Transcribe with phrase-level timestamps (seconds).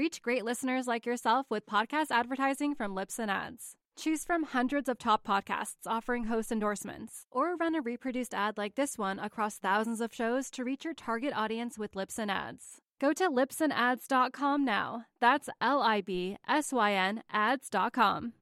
[0.00, 3.76] Reach great listeners like yourself with podcast advertising from Libsyn Ads.
[3.98, 8.76] Choose from hundreds of top podcasts offering host endorsements, or run a reproduced ad like
[8.76, 12.80] this one across thousands of shows to reach your target audience with Libsyn Ads.
[12.98, 15.04] Go to libsynads.com now.
[15.20, 18.32] That's L I B S Y N ads.com.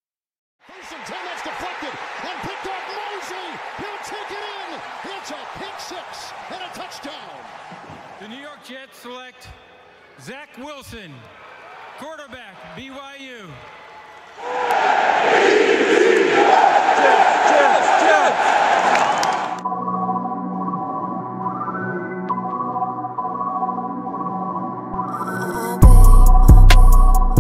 [0.69, 3.51] Mason, 10 that's deflected and picked off Mosley.
[3.79, 4.81] He'll take it in.
[5.11, 7.41] It's a pick six and a touchdown.
[8.21, 9.49] The New York Jets select
[10.21, 11.13] Zach Wilson,
[11.99, 13.51] quarterback, BYU.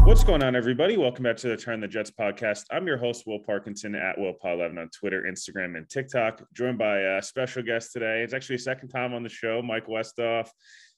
[0.05, 0.97] What's going on, everybody?
[0.97, 2.65] Welcome back to the Turn the Jets podcast.
[2.72, 6.43] I'm your host, Will Parkinson at WillPaw11 on Twitter, Instagram, and TikTok.
[6.53, 8.22] Joined by a special guest today.
[8.25, 10.48] It's actually a second time on the show, Mike Westhoff.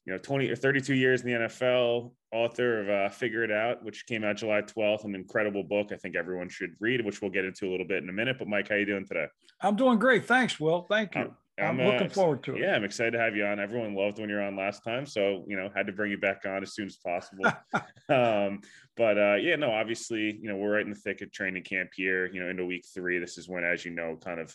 [0.07, 3.85] You know, 20 or 32 years in the NFL, author of uh, Figure It Out,
[3.85, 7.31] which came out July 12th, an incredible book I think everyone should read, which we'll
[7.31, 8.37] get into a little bit in a minute.
[8.39, 9.27] But Mike, how you doing today?
[9.61, 10.27] I'm doing great.
[10.27, 10.83] Thanks, Will.
[10.83, 11.21] Thank you.
[11.23, 12.63] Um, I'm, uh, looking forward to it.
[12.63, 13.61] Yeah, I'm excited to have you on.
[13.61, 16.19] Everyone loved when you were on last time, so you know had to bring you
[16.19, 17.45] back on as soon as possible.
[18.09, 18.61] um,
[18.97, 21.91] but uh, yeah, no, obviously, you know we're right in the thick of training camp
[21.95, 22.27] here.
[22.33, 23.19] You know, into week three.
[23.19, 24.55] This is when, as you know, kind of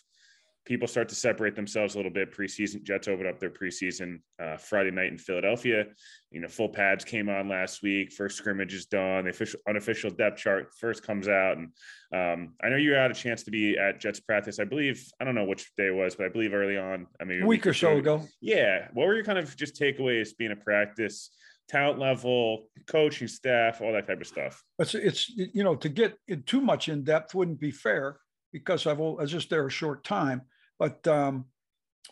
[0.66, 2.36] people start to separate themselves a little bit.
[2.36, 5.86] Preseason Jets opened up their preseason uh, Friday night in Philadelphia.
[6.32, 8.12] You know, full pads came on last week.
[8.12, 9.24] First scrimmage is done.
[9.24, 11.68] The official unofficial depth chart first comes out, and
[12.12, 14.58] um, I know you had a chance to be at Jets practice.
[14.58, 17.06] I believe I don't know which day it was, but I believe early on.
[17.20, 18.22] I mean, A week or so ago.
[18.40, 18.88] Yeah.
[18.92, 21.30] What were your kind of just takeaways being a practice?
[21.68, 24.62] Talent level, coaching staff, all that type of stuff.
[24.78, 28.20] It's, it's you know to get in too much in depth wouldn't be fair
[28.52, 30.42] because I've I was just there a short time.
[30.78, 31.46] But um,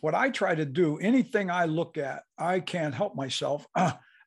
[0.01, 3.67] what I try to do, anything I look at, I can't help myself.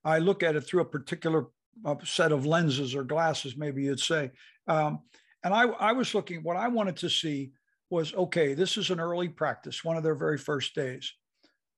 [0.05, 1.47] I look at it through a particular
[1.85, 4.31] uh, set of lenses or glasses, maybe you'd say.
[4.67, 5.01] Um,
[5.45, 6.43] and I, I was looking.
[6.43, 7.53] What I wanted to see
[7.91, 8.55] was okay.
[8.55, 11.13] This is an early practice, one of their very first days.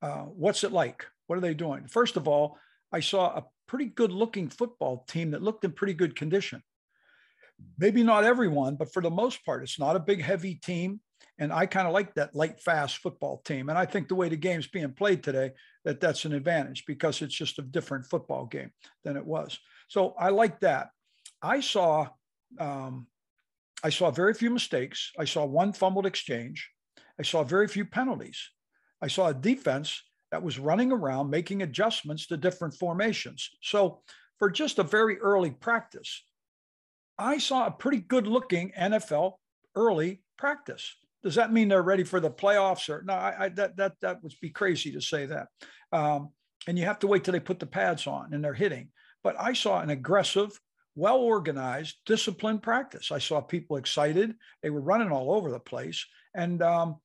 [0.02, 1.06] Uh, what's it like?
[1.26, 1.86] What are they doing?
[1.86, 2.58] First of all,
[2.92, 6.62] I saw a pretty good looking football team that looked in pretty good condition.
[7.78, 11.00] Maybe not everyone, but for the most part, it's not a big, heavy team.
[11.40, 13.70] And I kind of like that light, fast football team.
[13.70, 15.52] And I think the way the game's being played today,
[15.86, 18.70] that that's an advantage because it's just a different football game
[19.04, 19.58] than it was.
[19.88, 20.90] So I like that.
[21.42, 22.08] I saw,
[22.58, 23.06] um,
[23.82, 25.12] I saw very few mistakes.
[25.18, 26.70] I saw one fumbled exchange.
[27.18, 28.50] I saw very few penalties.
[29.00, 33.48] I saw a defense that was running around making adjustments to different formations.
[33.62, 34.02] So
[34.38, 36.22] for just a very early practice,
[37.18, 39.34] I saw a pretty good looking NFL
[39.74, 40.94] early practice.
[41.22, 43.14] Does that mean they're ready for the playoffs or no?
[43.14, 45.48] I, I that that that would be crazy to say that.
[45.92, 46.30] Um,
[46.66, 48.88] and you have to wait till they put the pads on and they're hitting.
[49.22, 50.58] But I saw an aggressive,
[50.94, 53.10] well organized, disciplined practice.
[53.10, 54.34] I saw people excited.
[54.62, 56.04] They were running all over the place,
[56.34, 56.96] and um,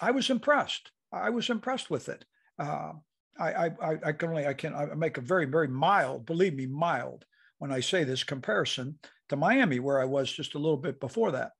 [0.00, 0.90] I was impressed.
[1.12, 2.24] I was impressed with it.
[2.58, 2.92] Uh,
[3.38, 6.66] I, I, I, can only I can I make a very very mild, believe me,
[6.66, 7.24] mild
[7.58, 11.32] when I say this comparison to Miami, where I was just a little bit before
[11.32, 11.52] that,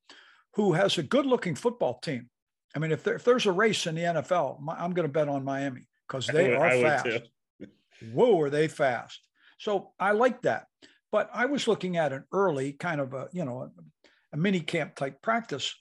[0.58, 2.28] who has a good looking football team.
[2.74, 5.12] I mean, if, there, if there's a race in the NFL, my, I'm going to
[5.12, 7.30] bet on Miami because they would- are fast.
[8.12, 9.20] Whoa, are they fast?
[9.58, 10.66] So I like that.
[11.10, 13.70] But I was looking at an early kind of a, you know, a,
[14.32, 15.74] a mini camp type practice.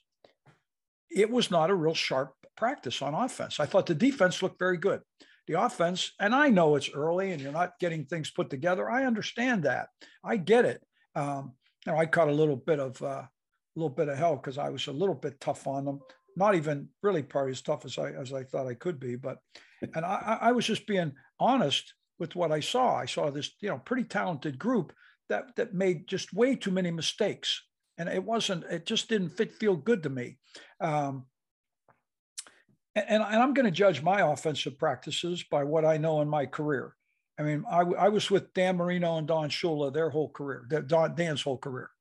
[1.10, 3.60] It was not a real sharp practice on offense.
[3.60, 5.02] I thought the defense looked very good.
[5.48, 8.90] The offense, and I know it's early and you're not getting things put together.
[8.90, 9.88] I understand that.
[10.24, 10.84] I get it.
[11.16, 11.54] Um,
[11.86, 13.24] you know, I caught a little bit of uh,
[13.80, 16.00] little bit of hell because I was a little bit tough on them.
[16.36, 19.38] Not even really probably as tough as I as I thought I could be, but
[19.96, 22.96] and I, I was just being honest with what I saw.
[22.96, 24.94] I saw this, you know, pretty talented group
[25.30, 27.64] that that made just way too many mistakes,
[27.98, 28.64] and it wasn't.
[28.66, 30.38] It just didn't fit feel good to me.
[30.80, 31.26] Um,
[32.96, 36.48] and, and I'm going to judge my offensive practices by what I know in my
[36.48, 36.96] career.
[37.40, 41.14] I mean, I, I was with Dan Marino and Don Shula their whole career, Don,
[41.14, 41.92] Dan's whole career.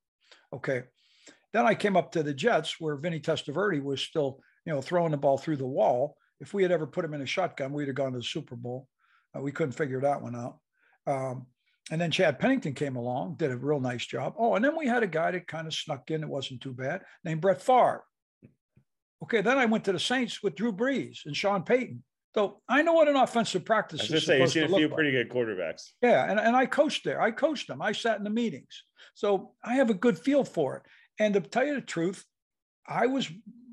[0.52, 0.84] Okay.
[1.56, 5.12] Then I came up to the Jets where Vinny Testaverde was still, you know, throwing
[5.12, 6.18] the ball through the wall.
[6.38, 8.56] If we had ever put him in a shotgun, we'd have gone to the Super
[8.56, 8.86] Bowl.
[9.34, 10.58] Uh, we couldn't figure that one out.
[11.06, 11.46] Um,
[11.90, 14.34] and then Chad Pennington came along, did a real nice job.
[14.36, 16.22] Oh, and then we had a guy that kind of snuck in.
[16.22, 18.04] It wasn't too bad, named Brett Favre.
[19.22, 22.04] Okay, then I went to the Saints with Drew Brees and Sean Payton.
[22.34, 24.68] So I know what an offensive practice I was is just say you've seen a
[24.68, 24.94] few like.
[24.94, 25.92] pretty good quarterbacks.
[26.02, 27.18] Yeah, and, and I coached there.
[27.18, 27.80] I coached them.
[27.80, 28.82] I sat in the meetings.
[29.14, 30.82] So I have a good feel for it.
[31.18, 32.24] And to tell you the truth,
[32.86, 33.30] I was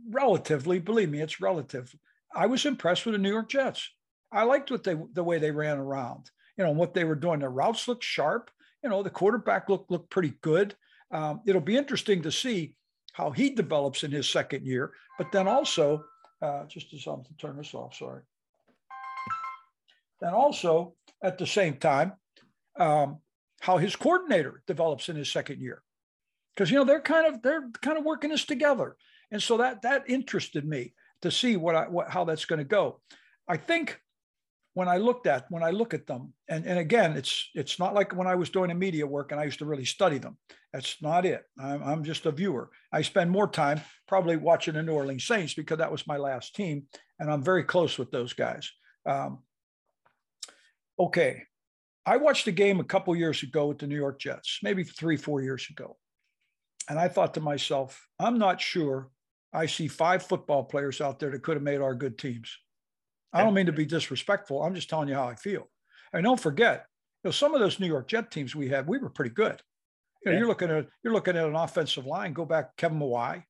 [0.09, 1.93] relatively, believe me, it's relative.
[2.35, 3.89] I was impressed with the New York Jets.
[4.31, 7.39] I liked what they the way they ran around, you know, what they were doing.
[7.39, 8.49] The routes looked sharp.
[8.83, 10.75] You know, the quarterback looked looked pretty good.
[11.11, 12.75] Um, it'll be interesting to see
[13.13, 14.91] how he develops in his second year.
[15.19, 16.03] But then also,
[16.41, 18.23] uh, just as I'm to turn this off, sorry.
[20.19, 22.13] Then also at the same time,
[22.79, 23.19] um,
[23.61, 25.83] how his coordinator develops in his second year,
[26.55, 28.95] because you know they're kind of they're kind of working this together,
[29.31, 32.65] and so that that interested me to see what I what how that's going to
[32.65, 33.01] go.
[33.47, 33.99] I think
[34.73, 37.93] when I looked at when I look at them, and, and again, it's it's not
[37.93, 40.37] like when I was doing a media work and I used to really study them.
[40.71, 41.43] That's not it.
[41.59, 42.71] I'm, I'm just a viewer.
[42.91, 46.55] I spend more time probably watching the New Orleans Saints because that was my last
[46.55, 46.87] team,
[47.19, 48.71] and I'm very close with those guys.
[49.05, 49.39] Um,
[50.99, 51.43] okay,
[52.05, 55.17] I watched a game a couple years ago with the New York Jets, maybe three,
[55.17, 55.97] four years ago,
[56.89, 59.09] and I thought to myself, I'm not sure
[59.53, 62.57] I see five football players out there that could have made our good teams.
[63.31, 64.61] I don't mean to be disrespectful.
[64.61, 65.67] I'm just telling you how I feel.
[66.11, 66.85] And don't forget,
[67.23, 69.59] you know, some of those New York Jet teams we had, we were pretty good.
[70.23, 70.37] You know, Yeah.
[70.39, 72.33] you're looking at you're looking at an offensive line.
[72.33, 73.43] Go back, Kevin Mawae,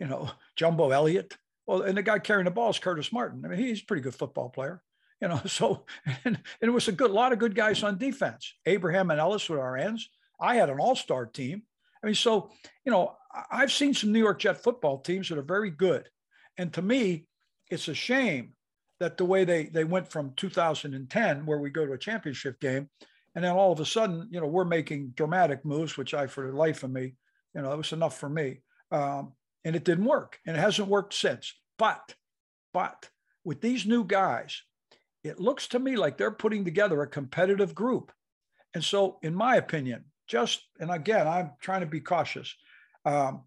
[0.00, 1.36] you know, Jumbo Elliott.
[1.66, 3.44] Well, and the guy carrying the ball is Curtis Martin.
[3.44, 4.82] I mean, he's a pretty good football player.
[5.20, 8.54] You know, so and, and it was a good lot of good guys on defense.
[8.64, 10.08] Abraham and Ellis were our ends.
[10.40, 11.64] I had an all-star team.
[12.02, 12.50] I mean, so
[12.84, 13.16] you know,
[13.50, 16.08] I've seen some New York Jet football teams that are very good.
[16.56, 17.26] And to me,
[17.70, 18.54] it's a shame
[19.00, 22.88] that the way they they went from 2010, where we go to a championship game,
[23.34, 26.50] and then all of a sudden, you know, we're making dramatic moves, which I, for
[26.50, 27.14] the life of me,
[27.54, 29.32] you know, it was enough for me, um,
[29.64, 31.54] and it didn't work, and it hasn't worked since.
[31.78, 32.14] But,
[32.74, 33.08] but
[33.44, 34.62] with these new guys,
[35.22, 38.10] it looks to me like they're putting together a competitive group,
[38.74, 42.54] and so, in my opinion, just and again, I'm trying to be cautious.
[43.04, 43.44] Um,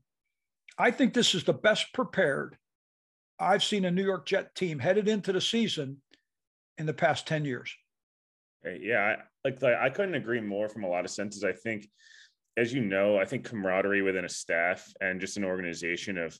[0.78, 2.58] I think this is the best prepared
[3.42, 5.98] I've seen a New York Jet team headed into the season
[6.78, 7.76] in the past 10 years.
[8.64, 11.44] Yeah, like I couldn't agree more from a lot of senses.
[11.44, 11.88] I think,
[12.56, 16.38] as you know, I think camaraderie within a staff and just an organization of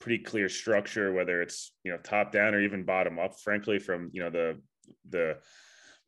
[0.00, 3.38] pretty clear structure, whether it's you know top down or even bottom up.
[3.38, 4.60] Frankly, from you know the
[5.08, 5.36] the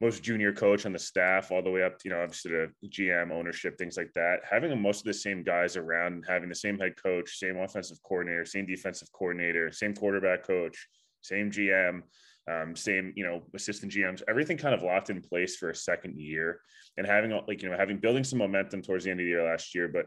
[0.02, 2.68] most junior coach on the staff all the way up to you know obviously the
[2.88, 4.40] GM ownership things like that.
[4.48, 8.44] Having most of the same guys around, having the same head coach, same offensive coordinator,
[8.44, 10.88] same defensive coordinator, same quarterback coach,
[11.22, 12.02] same GM
[12.50, 16.18] um, same you know assistant GMs, everything kind of locked in place for a second
[16.18, 16.60] year,
[16.96, 19.44] and having like you know having building some momentum towards the end of the year
[19.44, 19.88] last year.
[19.88, 20.06] But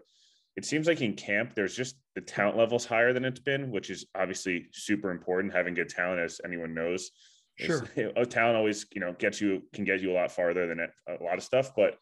[0.57, 3.89] it seems like in camp, there's just the talent levels higher than it's been, which
[3.89, 5.53] is obviously super important.
[5.53, 7.11] Having good talent, as anyone knows,
[7.57, 7.87] Sure.
[8.15, 11.23] know, talent always you know gets you can get you a lot farther than a
[11.23, 11.97] lot of stuff, but.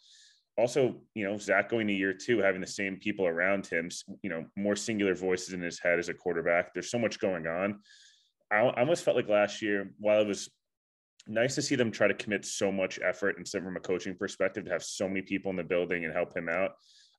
[0.55, 3.89] Also, you know, Zach going to year two, having the same people around him,
[4.21, 6.75] you know, more singular voices in his head as a quarterback.
[6.75, 7.79] There's so much going on.
[8.51, 10.51] I I almost felt like last year, while it was
[11.27, 14.65] nice to see them try to commit so much effort and from a coaching perspective
[14.65, 16.71] to have so many people in the building and help him out,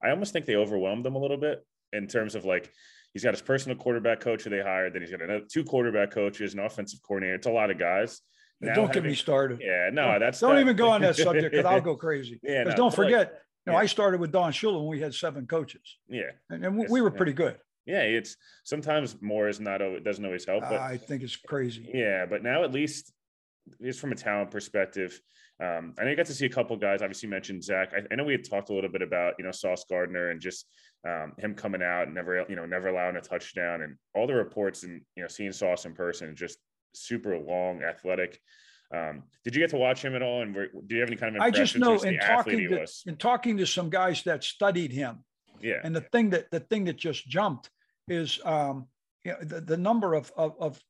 [0.02, 2.70] I almost think they overwhelmed him a little bit in terms of like
[3.14, 6.10] he's got his personal quarterback coach who they hired, then he's got another two quarterback
[6.10, 7.36] coaches, an offensive coordinator.
[7.36, 8.20] It's a lot of guys.
[8.60, 9.60] Now don't get me started.
[9.62, 12.40] Yeah, no, that's don't that- even go on that subject because I'll go crazy.
[12.42, 13.32] Yeah, no, don't but, like, forget,
[13.66, 13.82] you know, yeah.
[13.82, 17.10] I started with Don Shula when we had seven coaches, yeah, and, and we- were
[17.10, 17.16] yeah.
[17.16, 17.56] pretty good.
[17.86, 18.00] yeah.
[18.02, 21.90] It's sometimes more is not al- doesn't always help, but I think it's crazy.
[21.92, 23.12] Yeah, but now at least
[23.82, 25.18] just from a talent perspective,
[25.62, 27.02] um, I know you got to see a couple guys.
[27.02, 27.92] Obviously, you mentioned Zach.
[27.94, 30.40] I, I know we had talked a little bit about you know Sauce Gardner and
[30.40, 30.66] just
[31.06, 34.34] um, him coming out and never you know never allowing a touchdown and all the
[34.34, 36.58] reports and you know seeing Sauce in person just
[36.94, 38.40] super long, athletic.
[38.94, 40.42] Um, did you get to watch him at all?
[40.42, 43.16] And were, do you have any kind of I just know in talking to in
[43.16, 45.24] talking to some guys that studied him,
[45.60, 47.70] Yeah, and the thing that the thing that just jumped
[48.08, 48.86] is um,
[49.24, 50.80] you know, the, the number of, of of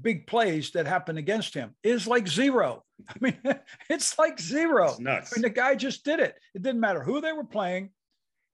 [0.00, 2.84] big plays that happen against him is like zero.
[3.08, 3.38] I mean,
[3.90, 4.90] it's like zero.
[4.90, 5.32] it's nuts.
[5.32, 6.36] I mean, the guy just did it.
[6.54, 7.90] It didn't matter who they were playing.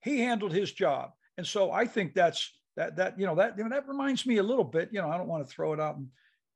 [0.01, 1.11] He handled his job.
[1.37, 4.37] And so I think that's that that you know that you know, that reminds me
[4.37, 4.89] a little bit.
[4.91, 5.97] You know, I don't want to throw it out,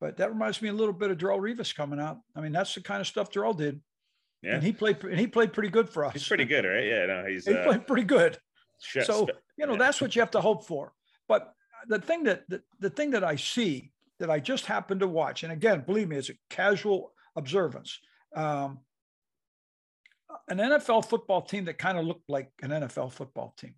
[0.00, 2.18] but that reminds me a little bit of Darrelle Revis coming out.
[2.36, 3.80] I mean, that's the kind of stuff Darrelle did,
[4.42, 6.12] yeah, and he played and he played pretty good for us.
[6.14, 6.84] he's pretty good, right?
[6.84, 8.38] Yeah, no, he's He uh, played pretty good.
[8.80, 9.78] sh- So you know yeah.
[9.78, 10.92] that's what you have to hope for.
[11.28, 11.52] But
[11.88, 15.42] the thing that the, the thing that I see that I just happened to watch,
[15.42, 17.98] and again, believe me, it's a casual observance.
[18.34, 18.78] Um,
[20.48, 23.74] an NFL football team that kind of looked like an NFL football team.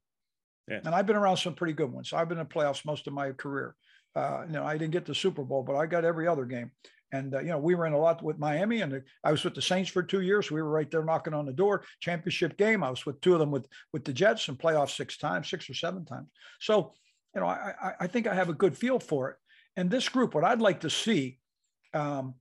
[0.69, 0.81] Yeah.
[0.85, 2.13] And I've been around some pretty good ones.
[2.13, 3.75] I've been in playoffs most of my career.
[4.17, 6.71] Uh, you know, I didn't get the Super Bowl, but I got every other game.
[7.13, 9.55] And uh, you know, we were in a lot with Miami, and I was with
[9.55, 10.51] the Saints for two years.
[10.51, 11.85] We were right there knocking on the door.
[12.01, 12.83] Championship game.
[12.83, 15.71] I was with two of them with with the Jets and playoffs six times, six
[15.71, 16.29] or seven times.
[16.61, 16.93] So,
[17.35, 19.37] you know, I I think I have a good feel for it.
[19.77, 21.39] And this group, what I'd like to see,
[21.93, 22.35] um,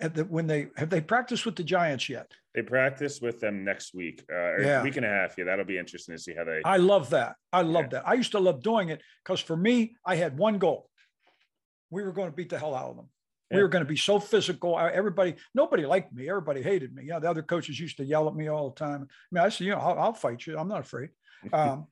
[0.00, 2.30] the, when they have they practiced with the Giants yet?
[2.54, 4.82] They practice with them next week, uh, yeah.
[4.82, 5.36] week and a half.
[5.36, 6.60] Yeah, that'll be interesting to see how they.
[6.64, 7.36] I love that.
[7.52, 8.00] I love yeah.
[8.00, 8.08] that.
[8.08, 10.88] I used to love doing it because for me, I had one goal.
[11.90, 13.08] We were going to beat the hell out of them.
[13.50, 13.58] Yeah.
[13.58, 14.78] We were going to be so physical.
[14.78, 16.28] Everybody, nobody liked me.
[16.28, 17.04] Everybody hated me.
[17.06, 19.08] Yeah, the other coaches used to yell at me all the time.
[19.10, 20.58] I mean, I said, you know, I'll, I'll fight you.
[20.58, 21.10] I'm not afraid.
[21.52, 21.86] Um,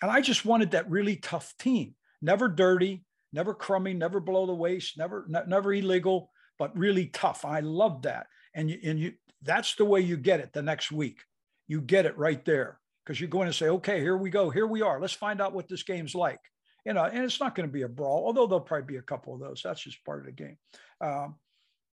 [0.00, 1.96] and I just wanted that really tough team.
[2.20, 6.30] Never dirty, never crummy, never below the waist, never, never illegal,
[6.62, 7.44] but really tough.
[7.44, 8.28] I love that.
[8.54, 11.18] And you, and you, that's the way you get it the next week.
[11.66, 14.48] You get it right there because you're going to say, okay, here we go.
[14.48, 15.00] Here we are.
[15.00, 16.38] Let's find out what this game's like.
[16.86, 19.02] You know, and it's not going to be a brawl, although there'll probably be a
[19.02, 19.60] couple of those.
[19.64, 20.56] That's just part of the game.
[21.00, 21.34] Um,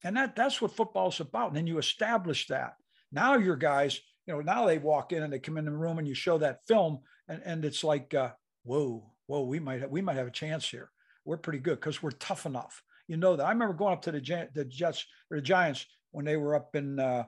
[0.04, 1.48] and that that's what football's about.
[1.48, 2.74] And then you establish that.
[3.10, 5.98] Now your guys, you know, now they walk in and they come in the room
[5.98, 8.32] and you show that film, and, and it's like, uh,
[8.64, 10.90] whoa, whoa, we might have, we might have a chance here.
[11.24, 12.82] We're pretty good because we're tough enough.
[13.08, 13.44] You know that.
[13.44, 16.76] I remember going up to the the Jets or the Giants when they were up
[16.76, 17.24] in uh,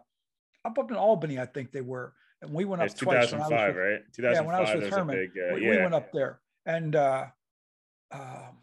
[0.64, 3.30] up up in Albany, I think they were, and we went up twice.
[3.30, 4.00] 2005, with, right?
[4.14, 4.34] 2005.
[4.34, 5.70] Yeah, when I was with Herman, big, uh, we, yeah.
[5.70, 7.26] we, went up there, and uh,
[8.12, 8.58] um,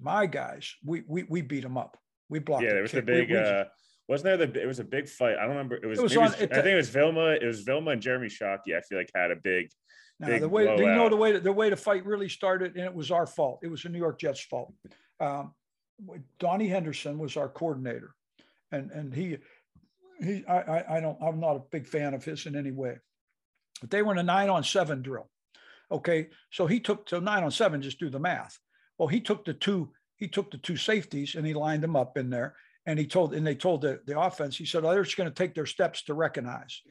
[0.00, 1.96] my guys, we we we beat them up.
[2.28, 2.64] We blocked.
[2.64, 3.30] Yeah, there was the big.
[3.30, 3.64] We, we uh,
[4.08, 4.62] wasn't there the?
[4.62, 5.36] It was a big fight.
[5.36, 5.76] I don't remember.
[5.76, 5.98] It was.
[5.98, 7.36] It was, on, it, I think it was Vilma.
[7.40, 8.76] It was Vilma and Jeremy Shockey.
[8.76, 9.68] I feel like had a big.
[10.20, 12.84] Now, big the way you know the way the way the fight really started, and
[12.84, 13.60] it was our fault.
[13.62, 14.72] It was the New York Jets' fault.
[15.20, 15.54] Um,
[16.38, 18.14] Donnie Henderson was our coordinator,
[18.72, 19.38] and and he
[20.20, 22.98] he I I don't I'm not a big fan of his in any way,
[23.80, 25.30] but they were in a nine on seven drill.
[25.90, 27.82] Okay, so he took so nine on seven.
[27.82, 28.58] Just do the math.
[28.98, 32.16] Well, he took the two he took the two safeties and he lined them up
[32.16, 34.56] in there, and he told and they told the the offense.
[34.56, 36.82] He said, "Oh, they're just going to take their steps to recognize."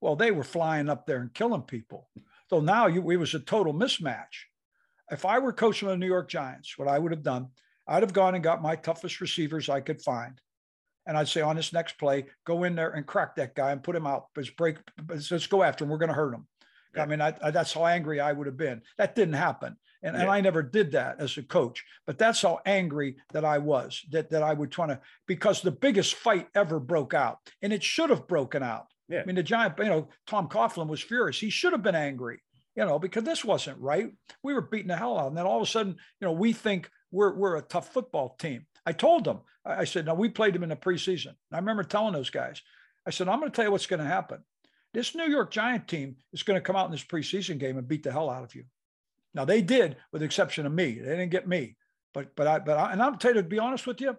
[0.00, 2.08] Well, they were flying up there and killing people.
[2.50, 4.44] So now you, it was a total mismatch.
[5.10, 7.48] If I were coaching the New York Giants, what I would have done,
[7.86, 10.40] I'd have gone and got my toughest receivers I could find.
[11.06, 13.82] And I'd say on this next play, go in there and crack that guy and
[13.82, 14.26] put him out.
[14.34, 14.78] Let's break.
[15.06, 15.90] Let's go after him.
[15.90, 16.46] We're going to hurt him.
[16.96, 17.02] Yeah.
[17.02, 18.82] I mean, I, I, that's how angry I would have been.
[18.98, 20.22] That didn't happen, and, yeah.
[20.22, 21.84] and I never did that as a coach.
[22.06, 24.02] But that's how angry that I was.
[24.12, 27.82] That that I would try to because the biggest fight ever broke out, and it
[27.82, 28.86] should have broken out.
[29.08, 29.20] Yeah.
[29.20, 29.74] I mean, the giant.
[29.78, 31.38] You know, Tom Coughlin was furious.
[31.38, 32.40] He should have been angry.
[32.76, 34.10] You know, because this wasn't right.
[34.42, 36.52] We were beating the hell out, and then all of a sudden, you know, we
[36.52, 38.66] think we're, we're a tough football team.
[38.84, 41.34] I told them, I said, now we played them in the preseason.
[41.52, 42.60] I remember telling those guys,
[43.06, 44.40] I said, I'm going to tell you what's going to happen.
[44.92, 47.88] This New York Giant team is going to come out in this preseason game and
[47.88, 48.64] beat the hell out of you.
[49.32, 50.98] Now they did, with the exception of me.
[50.98, 51.76] They didn't get me,
[52.12, 54.16] but but I but I, and I'll tell you to be honest with you,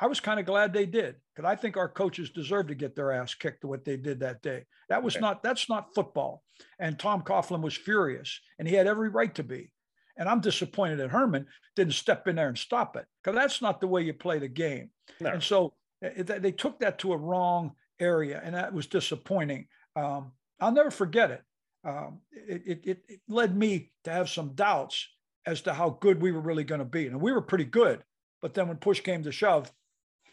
[0.00, 2.96] I was kind of glad they did because I think our coaches deserve to get
[2.96, 4.64] their ass kicked to what they did that day.
[4.88, 5.20] That was okay.
[5.20, 6.42] not that's not football.
[6.80, 9.70] And Tom Coughlin was furious, and he had every right to be.
[10.18, 11.46] And I'm disappointed that Herman
[11.76, 14.48] didn't step in there and stop it because that's not the way you play the
[14.48, 14.90] game.
[15.20, 15.30] No.
[15.30, 19.66] And so they took that to a wrong area, and that was disappointing.
[19.96, 21.42] Um, I'll never forget it.
[21.84, 22.98] Um, it, it.
[23.08, 25.06] It led me to have some doubts
[25.46, 27.06] as to how good we were really going to be.
[27.06, 28.02] And we were pretty good,
[28.42, 29.72] but then when push came to shove,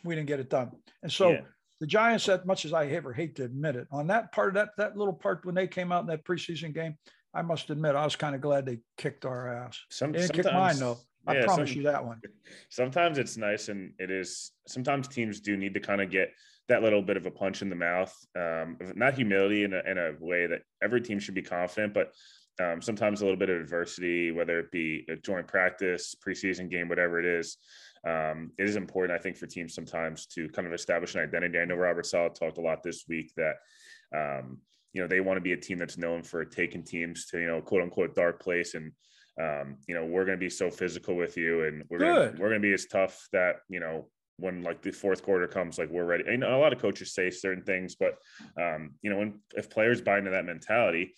[0.03, 0.71] we didn't get it done.
[1.03, 1.41] And so yeah.
[1.79, 4.53] the Giants, as much as I ever hate to admit it, on that part of
[4.55, 6.97] that that little part when they came out in that preseason game,
[7.35, 9.79] I must admit, I was kind of glad they kicked our ass.
[9.89, 10.97] Some, they didn't kick mine though.
[11.27, 12.21] I yeah, promise some, you that one.
[12.69, 14.51] Sometimes it's nice, and it is.
[14.67, 16.31] Sometimes teams do need to kind of get
[16.69, 18.15] that little bit of a punch in the mouth.
[18.39, 22.11] Um, not humility in a, in a way that every team should be confident, but
[22.63, 26.87] um, sometimes a little bit of adversity, whether it be a joint practice, preseason game,
[26.87, 27.57] whatever it is.
[28.07, 31.59] Um, it is important, I think, for teams sometimes to kind of establish an identity.
[31.59, 33.55] I know Robert Saleh talked a lot this week that
[34.15, 34.59] um,
[34.95, 37.47] you know they want to be a team that's known for taking teams to you
[37.47, 38.73] know quote unquote dark place.
[38.73, 38.93] And
[39.39, 42.49] um, you know we're going to be so physical with you and we're gonna, we're
[42.49, 45.89] going to be as tough that you know when like the fourth quarter comes like
[45.89, 46.23] we're ready.
[46.25, 48.15] And a lot of coaches say certain things but
[48.59, 51.13] um, you know when if players buy into that mentality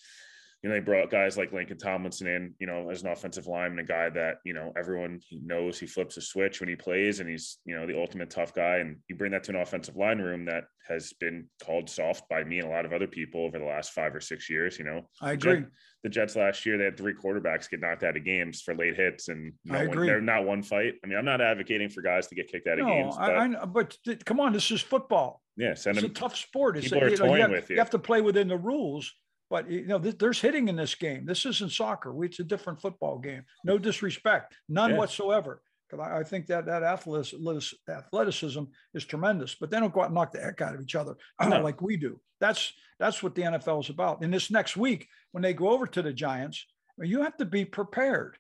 [0.64, 3.78] you know, they brought guys like Laken Tomlinson in, you know, as an offensive lineman,
[3.80, 7.30] a guy that, you know, everyone knows he flips a switch when he plays and
[7.30, 8.78] he's, you know, the ultimate tough guy.
[8.78, 12.44] And you bring that to an offensive line room that has been called soft by
[12.44, 14.86] me and a lot of other people over the last five or six years, you
[14.86, 15.08] know.
[15.22, 15.60] I agree.
[15.60, 15.66] Jet,
[16.04, 18.96] the Jets last year, they had three quarterbacks get knocked out of games for late
[18.96, 20.08] hits and no I one, agree.
[20.08, 20.96] they're not one fight.
[21.04, 23.36] I mean, I'm not advocating for guys to get kicked out of No, games, but
[23.38, 25.44] I, I, but th- come on, this is football.
[25.56, 26.78] yeah, send It's a tough sport.
[26.78, 27.76] It's people are you, know, you toying have, with you.
[27.76, 29.14] you have to play within the rules.
[29.50, 31.26] But you know, th- there's hitting in this game.
[31.26, 32.14] This isn't soccer.
[32.14, 33.44] We- It's a different football game.
[33.64, 34.98] No disrespect, none Yeah.
[34.98, 35.62] whatsoever.
[35.90, 38.64] Because I, I think that that athleticism
[38.94, 39.56] is tremendous.
[39.56, 41.62] But they don't go out and knock the heck out of each other No.
[41.62, 42.20] like we do.
[42.40, 44.22] That's that's what the NFL is about.
[44.22, 46.66] And this next week, when they go over to the Giants,
[47.00, 48.38] you have to be prepared.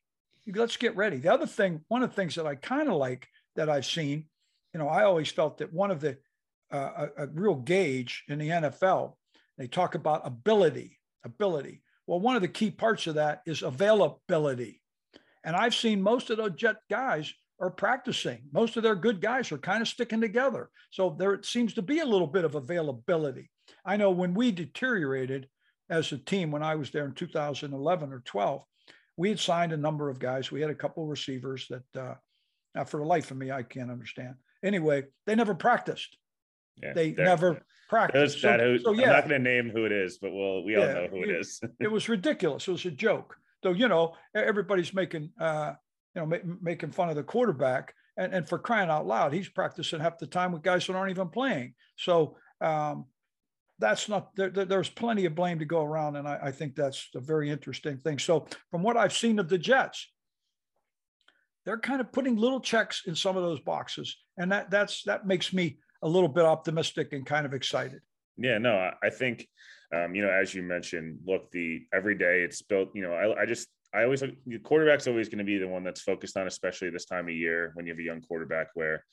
[0.47, 1.17] Let's get ready.
[1.17, 4.25] The other thing, one of the things that I kind of like that I've seen,
[4.73, 6.17] you know, I always felt that one of the
[6.71, 9.13] uh, a, a real gauge in the NFL,
[9.57, 10.96] they talk about ability,
[11.27, 11.81] ability.
[12.07, 14.81] Well, one of the key parts of that is availability.
[15.43, 18.43] And I've seen most of those Jet guys are practicing.
[18.51, 20.69] Most of their good guys are kind of sticking together.
[20.91, 23.49] So there seems to be a little bit of availability.
[23.85, 25.47] I know when we deteriorated
[25.89, 28.63] as a team when I was there in 2011 or 12,
[29.15, 30.51] we had signed a number of guys.
[30.51, 32.17] We had a couple of receivers that,
[32.75, 34.35] uh, for the life of me, I can't understand.
[34.63, 36.17] Anyway, they never practiced.
[36.81, 38.41] Yeah, They never practiced.
[38.43, 40.85] that who, so I'm not going to name who it is, but we'll, we all
[40.85, 41.59] know who it you- is.
[41.79, 42.67] it was ridiculous.
[42.67, 43.35] It was a joke.
[43.63, 45.73] So you know, everybody's making uh,
[46.15, 49.49] you know ma- making fun of the quarterback, and and for crying out loud, he's
[49.49, 51.73] practicing half the time with guys that aren't even playing.
[51.97, 53.05] So um,
[53.79, 57.09] that's not there- there's plenty of blame to go around, and I, I think that's
[57.15, 58.19] a very interesting thing.
[58.19, 60.07] So from what I've seen of the Jets,
[61.65, 65.25] they're kind of putting little checks in some of those boxes, and that that's that
[65.27, 68.01] makes me a little bit optimistic and kind of excited.
[68.37, 69.47] Yeah, no, I, think,
[69.93, 73.41] um, you know, as you mentioned, look, the every day it's built, you know, I,
[73.41, 76.45] I just, I always, the quarterback's always going to be the one that's focused on,
[76.45, 79.03] especially this time of year when you have a young quarterback where,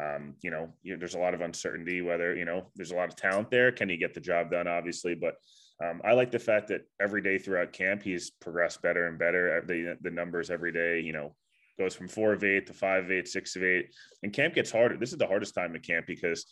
[0.00, 3.08] um, you know, you there's a lot of uncertainty whether, you know, there's a lot
[3.08, 3.72] of talent there.
[3.72, 4.68] Can he get the job done?
[4.68, 5.34] Obviously, but
[5.82, 9.62] um, I like the fact that every day throughout camp, he's progressed better and better.
[9.66, 11.34] The, the numbers every day, you know,
[11.78, 13.94] goes from four of eight to five of eight, six of eight.
[14.22, 14.96] And camp gets harder.
[14.96, 16.44] This is the hardest time to camp because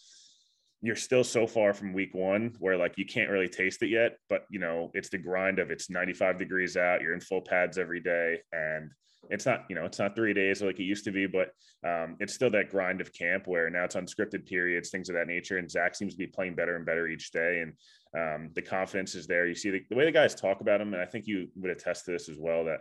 [0.83, 4.19] you're still so far from week one where like you can't really taste it yet.
[4.29, 7.79] But you know, it's the grind of it's 95 degrees out, you're in full pads
[7.79, 8.39] every day.
[8.53, 8.91] And
[9.31, 11.51] it's not, you know, it's not three days like it used to be, but
[11.85, 15.27] um, it's still that grind of camp where now it's unscripted periods, things of that
[15.27, 15.59] nature.
[15.59, 17.63] And Zach seems to be playing better and better each day.
[17.63, 17.73] And
[18.17, 19.47] um, the confidence is there.
[19.47, 21.71] You see the, the way the guys talk about him, and I think you would
[21.71, 22.81] attest to this as well, that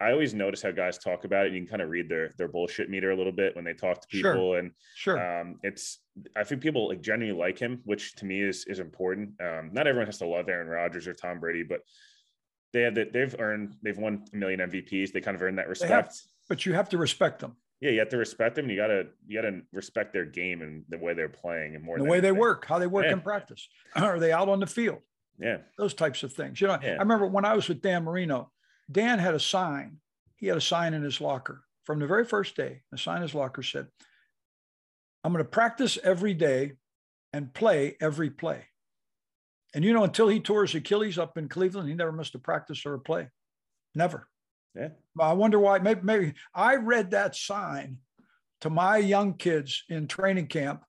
[0.00, 1.52] I always notice how guys talk about it.
[1.52, 4.00] You can kind of read their their bullshit meter a little bit when they talk
[4.08, 4.32] to Sure.
[4.32, 5.40] people, and Sure.
[5.40, 5.98] um, it's
[6.36, 9.40] I think people like genuinely like him, which to me is is important.
[9.40, 11.80] Um, not everyone has to love Aaron Rodgers or Tom Brady, but
[12.72, 15.12] they have that they've earned they've won a million MVPs.
[15.12, 16.22] They kind of earned that They have- respect.
[16.48, 17.56] but you have to respect them.
[17.80, 18.68] Yeah, you have to respect them.
[18.70, 22.04] You gotta you gotta respect their game and the way they're playing and more the
[22.04, 23.12] way they work, how they work Yeah.
[23.12, 23.68] in practice.
[23.96, 25.02] Are they out on the field?
[25.38, 26.60] Yeah, Those types of things.
[26.60, 26.96] You know, Yeah.
[26.96, 28.52] I remember when I was with Dan Marino,
[28.90, 29.98] Dan had a sign.
[30.36, 32.82] He had a sign in his locker from the very first day.
[32.90, 33.86] The sign in his locker said,
[35.22, 36.72] I'm going to practice every day
[37.32, 38.66] and play every play.
[39.74, 42.38] And you know, until he tore his Achilles up in Cleveland, he never missed a
[42.38, 43.28] practice or a play.
[43.94, 44.28] Never.
[44.74, 44.88] yeah.
[45.20, 45.78] I wonder why.
[45.78, 47.98] Maybe, maybe I read that sign
[48.62, 50.84] to my young kids in training camp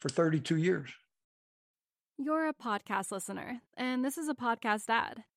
[0.00, 0.90] for 32 years.
[2.18, 5.24] You're a podcast listener, and this is a podcast ad.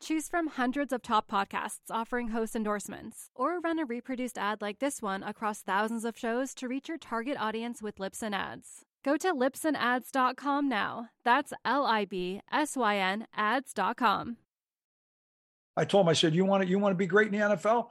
[0.00, 4.78] Choose from hundreds of top podcasts offering host endorsements, or run a reproduced ad like
[4.78, 8.84] this one across thousands of shows to reach your target audience with Libsyn Ads.
[9.04, 11.08] Go to libsynads.com now.
[11.24, 14.36] That's L I B S Y N ads.com.
[15.76, 17.56] I told him, I said, you want to, you want to be great in the
[17.56, 17.88] NFL?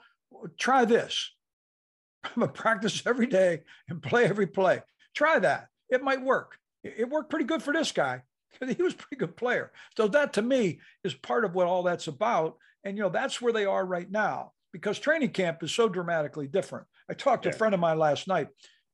[0.58, 1.32] Try this.
[2.24, 4.82] I'm gonna practice every day and play every play.
[5.14, 5.68] Try that.
[5.90, 6.58] It might work.
[6.84, 9.72] It worked pretty good for this guy because he was a pretty good player.
[9.98, 12.58] So that to me is part of what all that's about.
[12.84, 16.48] And you know, that's where they are right now because training camp is so dramatically
[16.48, 16.88] different.
[17.10, 18.48] I talked to a friend of mine last night,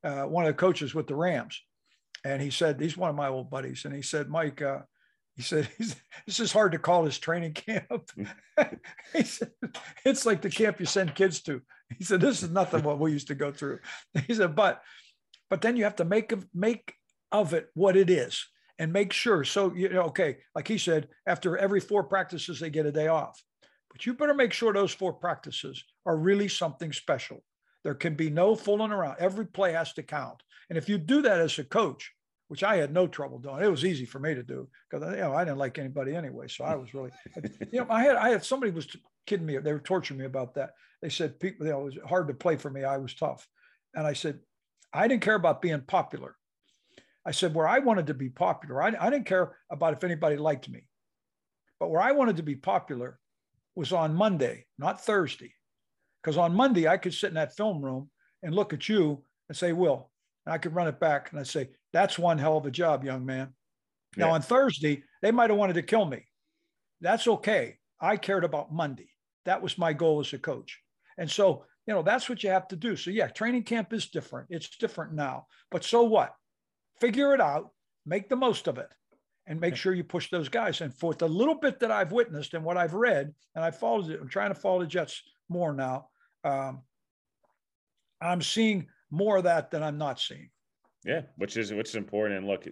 [0.03, 1.61] uh, one of the coaches with the Rams,
[2.23, 4.79] and he said he's one of my old buddies, and he said, Mike, uh,
[5.35, 5.69] he said,
[6.25, 8.11] "This is hard to call his training camp."
[9.13, 9.51] he said,
[10.05, 11.61] "It's like the camp you send kids to."
[11.97, 13.79] He said, "This is nothing what we used to go through."
[14.27, 14.81] He said, "But,
[15.49, 16.93] but then you have to make of make
[17.31, 18.45] of it what it is,
[18.79, 22.69] and make sure." So you know, okay, like he said, after every four practices, they
[22.69, 23.41] get a day off,
[23.91, 27.43] but you better make sure those four practices are really something special.
[27.83, 29.17] There can be no fooling around.
[29.19, 30.41] Every play has to count.
[30.69, 32.11] And if you do that as a coach,
[32.47, 35.21] which I had no trouble doing, it was easy for me to do because you
[35.21, 36.47] know I didn't like anybody anyway.
[36.47, 37.11] So I was really,
[37.71, 38.87] you know, I had I had somebody was
[39.25, 39.57] kidding me.
[39.57, 40.71] They were torturing me about that.
[41.01, 42.83] They said people, you know, it was hard to play for me.
[42.83, 43.47] I was tough,
[43.93, 44.39] and I said
[44.91, 46.35] I didn't care about being popular.
[47.25, 50.37] I said where I wanted to be popular, I, I didn't care about if anybody
[50.37, 50.85] liked me,
[51.79, 53.19] but where I wanted to be popular
[53.75, 55.53] was on Monday, not Thursday.
[56.21, 58.09] Because on Monday, I could sit in that film room
[58.43, 60.11] and look at you and say, Will,
[60.45, 63.03] and I could run it back and I'd say, that's one hell of a job,
[63.03, 63.53] young man.
[64.17, 64.25] Yeah.
[64.25, 66.25] Now on Thursday, they might have wanted to kill me.
[67.01, 67.77] That's okay.
[68.01, 69.09] I cared about Monday.
[69.45, 70.79] That was my goal as a coach.
[71.17, 72.95] And so, you know, that's what you have to do.
[72.95, 74.47] So, yeah, training camp is different.
[74.49, 75.47] It's different now.
[75.71, 76.33] But so what?
[76.99, 77.71] Figure it out,
[78.05, 78.89] make the most of it,
[79.47, 80.81] and make sure you push those guys.
[80.81, 84.09] And for the little bit that I've witnessed and what I've read, and I followed
[84.09, 86.09] it, I'm trying to follow the Jets more now.
[86.43, 86.81] Um,
[88.21, 90.49] I'm seeing more of that than I'm not seeing.
[91.05, 92.39] Yeah, which is which is important.
[92.39, 92.67] And look,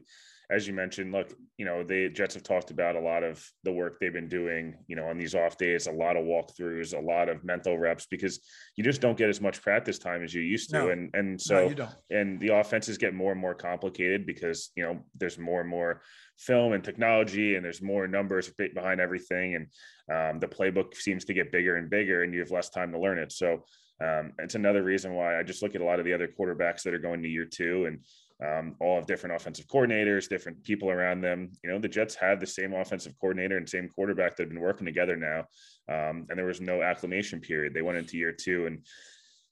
[0.49, 3.71] as you mentioned, look, you know, the Jets have talked about a lot of the
[3.71, 6.99] work they've been doing, you know, on these off days, a lot of walkthroughs, a
[6.99, 8.39] lot of mental reps, because
[8.77, 10.77] you just don't get as much practice time as you used to.
[10.77, 10.89] No.
[10.89, 14.99] And and so no, and the offenses get more and more complicated because you know
[15.17, 16.01] there's more and more
[16.38, 19.55] film and technology and there's more numbers behind everything.
[19.55, 19.65] And
[20.10, 22.99] um, the playbook seems to get bigger and bigger and you have less time to
[22.99, 23.31] learn it.
[23.31, 23.65] So
[23.99, 26.83] um, it's another reason why I just look at a lot of the other quarterbacks
[26.83, 27.99] that are going to year two and
[28.45, 31.52] um, all have different offensive coordinators, different people around them.
[31.63, 34.62] You know, the Jets have the same offensive coordinator and same quarterback that have been
[34.62, 35.39] working together now.
[35.89, 37.73] Um, and there was no acclimation period.
[37.73, 38.86] They went into year two and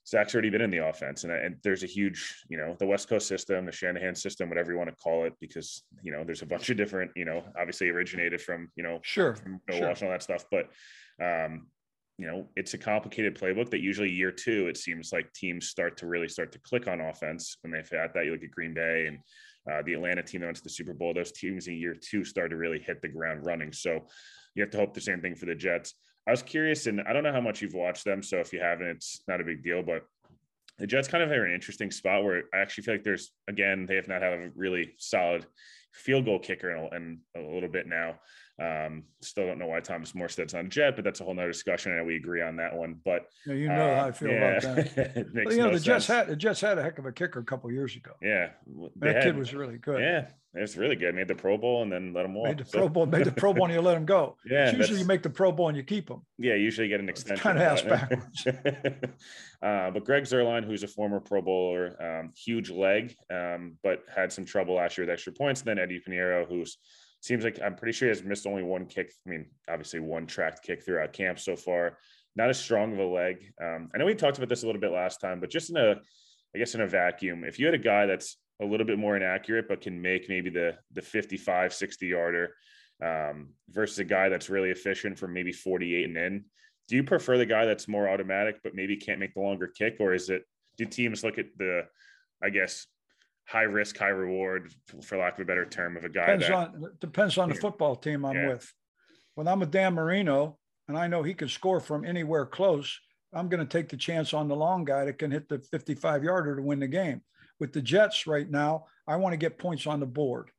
[0.08, 1.24] Zach's already been in the offense.
[1.24, 4.70] And, and there's a huge, you know, the West Coast system, the Shanahan system, whatever
[4.70, 7.42] you want to call it, because, you know, there's a bunch of different, you know,
[7.58, 9.88] obviously originated from, you know, sure, from sure.
[9.88, 10.44] all that stuff.
[10.48, 10.68] But,
[11.20, 11.66] um,
[12.18, 15.98] you know, it's a complicated playbook that usually year two, it seems like teams start
[15.98, 18.24] to really start to click on offense when they've had that.
[18.24, 19.18] You look at Green Bay and
[19.70, 22.24] uh, the Atlanta team that went to the Super Bowl, those teams in year two
[22.24, 23.72] start to really hit the ground running.
[23.72, 24.06] So
[24.54, 25.94] you have to hope the same thing for the Jets.
[26.26, 28.22] I was curious, and I don't know how much you've watched them.
[28.22, 30.02] So if you haven't, it's not a big deal, but
[30.78, 33.86] the Jets kind of are an interesting spot where I actually feel like there's, again,
[33.86, 35.46] they have not had a really solid
[35.92, 38.16] field goal kicker in a, in a little bit now.
[38.58, 41.92] Um, still don't know why Thomas Morstead's on Jet, but that's a whole nother discussion.
[41.92, 43.00] and we agree on that one.
[43.04, 44.56] But yeah, you know uh, how I feel yeah.
[44.56, 45.26] about that.
[45.34, 45.84] but, you know, no the sense.
[45.84, 48.12] Jets had the Jets had a heck of a kicker a couple years ago.
[48.22, 48.50] Yeah,
[48.96, 50.00] that had, kid was really good.
[50.00, 51.14] Yeah, it was really good.
[51.14, 52.46] Made the Pro Bowl and then let him walk.
[52.46, 52.78] Made the so.
[52.78, 54.36] Pro Bowl, made the Pro Bowl, and you let him go.
[54.46, 56.22] Yeah, usually you make the Pro Bowl and you keep them.
[56.38, 57.42] Yeah, usually get an extension.
[57.42, 58.46] Kind of ass backwards.
[59.62, 64.32] uh, but Greg Zuerlein, who's a former Pro Bowler, um, huge leg, um, but had
[64.32, 65.60] some trouble last year with extra points.
[65.60, 66.78] And then Eddie Piñeiro, who's
[67.26, 69.12] seems like I'm pretty sure he has missed only one kick.
[69.26, 71.98] I mean, obviously one tracked kick throughout camp so far.
[72.36, 73.52] Not as strong of a leg.
[73.60, 75.76] Um, I know we talked about this a little bit last time, but just in
[75.76, 75.96] a,
[76.54, 79.16] I guess in a vacuum, if you had a guy that's a little bit more
[79.16, 82.54] inaccurate, but can make maybe the the 55, 60 yarder
[83.04, 86.44] um, versus a guy that's really efficient from maybe 48 and in,
[86.88, 89.96] do you prefer the guy that's more automatic, but maybe can't make the longer kick?
[89.98, 90.44] Or is it,
[90.78, 91.82] do teams look at the,
[92.42, 92.86] I guess,
[93.46, 96.26] high risk, high reward, for lack of a better term, of a guy.
[96.26, 98.48] Depends that, on depends on the football team I'm yeah.
[98.48, 98.72] with.
[99.34, 102.98] When I'm with Dan Marino and I know he can score from anywhere close,
[103.32, 106.24] I'm going to take the chance on the long guy that can hit the 55
[106.24, 107.22] yarder to win the game.
[107.60, 110.50] With the Jets right now, I want to get points on the board.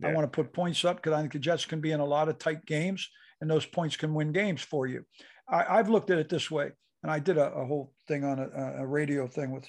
[0.00, 0.08] Yeah.
[0.08, 2.04] I want to put points up because I think the Jets can be in a
[2.04, 3.08] lot of tight games
[3.40, 5.04] and those points can win games for you.
[5.48, 6.70] I, have looked at it this way,
[7.02, 9.66] and I did a, a whole thing on a, a radio thing with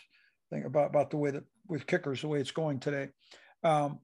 [0.49, 3.09] thing about, about the way that with kickers the way it's going today.
[3.63, 3.99] Um,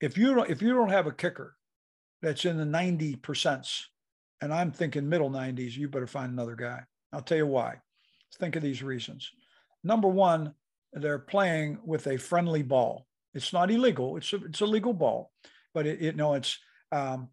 [0.00, 1.54] if you don't if you don't have a kicker
[2.20, 3.82] that's in the 90 percents
[4.40, 6.82] and I'm thinking middle 90s, you better find another guy.
[7.12, 7.76] I'll tell you why.
[8.38, 9.30] Think of these reasons.
[9.84, 10.54] Number one,
[10.92, 13.06] they're playing with a friendly ball.
[13.34, 14.16] It's not illegal.
[14.16, 15.30] It's a, it's a legal ball,
[15.74, 16.58] but it, it no, it's
[16.90, 17.28] um,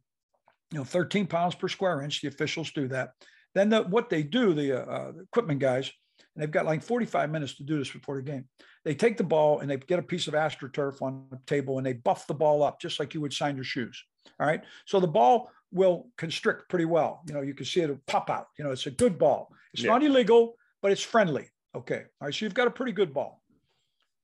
[0.71, 2.21] you know 13 pounds per square inch.
[2.21, 3.13] The officials do that.
[3.55, 5.91] Then the, what they do, the, uh, the equipment guys,
[6.35, 8.45] and they've got like 45 minutes to do this before the game.
[8.85, 11.85] They take the ball and they get a piece of astroturf on the table and
[11.85, 14.03] they buff the ball up just like you would sign your shoes.
[14.39, 14.61] All right.
[14.85, 17.21] So the ball will constrict pretty well.
[17.27, 18.47] You know, you can see it pop out.
[18.57, 19.51] You know, it's a good ball.
[19.73, 19.91] It's yeah.
[19.91, 21.49] not illegal, but it's friendly.
[21.75, 22.03] Okay.
[22.21, 22.33] All right.
[22.33, 23.41] So you've got a pretty good ball.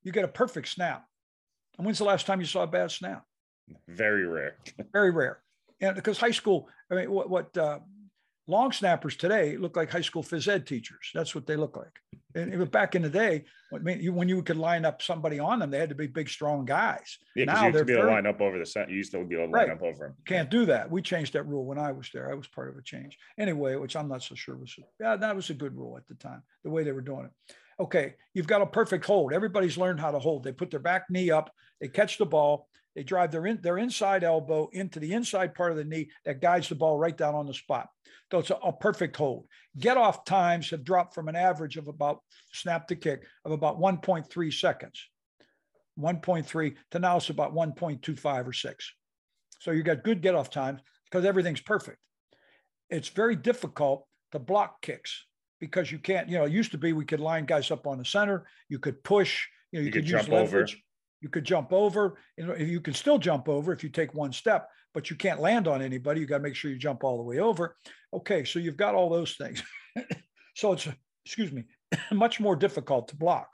[0.04, 1.06] You get a perfect snap.
[1.78, 3.24] And when's the last time you saw a bad snap?
[3.88, 4.58] Very rare.
[4.94, 5.42] Very rare.
[5.82, 7.80] And because high school, I mean, what, what uh,
[8.48, 11.12] long snappers today look like high school phys ed teachers.
[11.14, 12.00] That's what they look like.
[12.36, 15.72] And back in the day, when you, when you could line up somebody on them,
[15.72, 17.18] they had to be big, strong guys.
[17.34, 18.90] Yeah, because you used to be able to line up over the set.
[18.90, 19.78] You used to be able to line right.
[19.78, 20.16] up over them.
[20.28, 20.92] Can't do that.
[20.92, 22.30] We changed that rule when I was there.
[22.30, 24.76] I was part of a change anyway, which I'm not so sure was.
[25.00, 26.44] Yeah, that was a good rule at the time.
[26.64, 27.56] The way they were doing it.
[27.80, 29.34] Okay, you've got a perfect hold.
[29.34, 30.44] Everybody's learned how to hold.
[30.44, 31.52] They put their back knee up.
[31.80, 32.68] They catch the ball.
[32.96, 36.42] They drive their in, their inside elbow into the inside part of the knee that
[36.42, 37.90] guides the ball right down on the spot.
[38.32, 39.48] So it's a, a perfect hold.
[39.78, 42.22] Get off times have dropped from an average of about
[42.54, 45.10] snap to kick of about 1.3 seconds,
[46.00, 48.94] 1.3 to now it's about 1.25 or six.
[49.60, 51.98] So you got good get off times because everything's perfect.
[52.90, 55.26] It's very difficult to block kicks
[55.60, 57.98] because you can't, you know, it used to be we could line guys up on
[57.98, 60.84] the center, you could push, you know, you, you could, could use leverage.
[61.22, 62.18] You could jump over.
[62.38, 65.68] You, you can still jump over if you take one step, but you can't land
[65.68, 66.22] on anybody.
[66.22, 67.78] You got to make sure you jump all the way over.
[68.14, 69.64] Okay, so you've got all those things.
[70.56, 70.88] so it's,
[71.26, 71.66] excuse me,
[72.12, 73.50] much more difficult to block.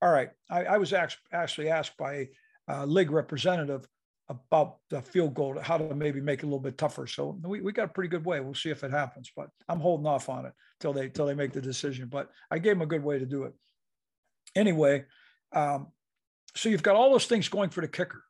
[0.00, 2.28] All right, I, I was asked, actually asked by
[2.68, 3.86] a league representative
[4.28, 7.06] about the field goal, how to maybe make it a little bit tougher.
[7.06, 8.40] So we, we got a pretty good way.
[8.40, 11.34] We'll see if it happens, but I'm holding off on it till they till they
[11.34, 12.08] make the decision.
[12.08, 13.52] But I gave them a good way to do it.
[14.54, 15.04] Anyway,
[15.52, 15.88] um,
[16.54, 18.22] so you've got all those things going for the kicker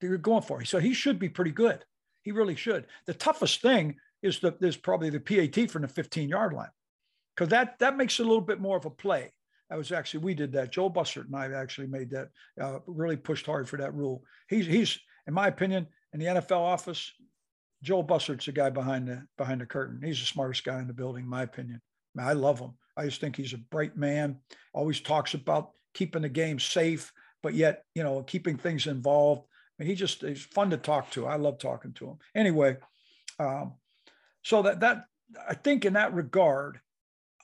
[0.00, 0.64] that you're going for.
[0.64, 1.84] So he should be pretty good.
[2.22, 2.86] He really should.
[3.06, 6.70] The toughest thing is the is probably the PAT from the 15 yard line
[7.34, 9.32] because that that makes it a little bit more of a play.
[9.70, 10.72] That was actually we did that.
[10.72, 12.28] Joel Bussert and I actually made that.
[12.60, 14.22] Uh, really pushed hard for that rule.
[14.48, 17.12] He's he's in my opinion in the NFL office.
[17.82, 20.00] Joel Bussert's the guy behind the behind the curtain.
[20.02, 21.82] He's the smartest guy in the building, in my opinion.
[22.18, 22.72] I, I love him.
[22.96, 24.38] I just think he's a bright man.
[24.72, 27.12] Always talks about keeping the game safe
[27.44, 29.42] but yet, you know, keeping things involved.
[29.44, 31.26] I mean, he just he's fun to talk to.
[31.26, 32.18] I love talking to him.
[32.34, 32.78] Anyway,
[33.38, 33.74] um,
[34.42, 35.04] so that that
[35.46, 36.80] I think in that regard,